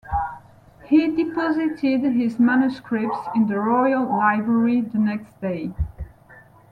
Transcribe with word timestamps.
He 0.85 1.15
deposited 1.15 2.01
his 2.13 2.39
manuscripts 2.39 3.19
in 3.35 3.45
the 3.45 3.59
Royal 3.59 4.03
Library 4.07 4.81
the 4.81 4.97
next 4.97 5.39
day. 5.39 5.75